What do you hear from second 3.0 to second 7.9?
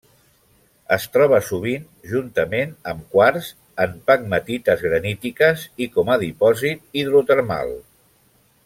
quars, en pegmatites granítiques i com a dipòsit hidrotermal.